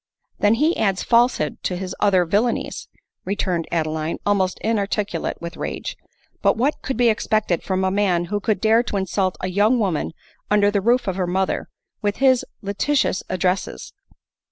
[0.39, 2.87] "Then he adds falsehood to his' other villauies!"
[3.23, 5.95] re turned Adeline, almost inarticulate with rage;"
[6.41, 9.77] but what could be expected from a man who could dare to insult a young
[9.77, 10.13] woman
[10.49, 11.69] under the roof of her mother,
[12.01, 13.93] with his licentious addresses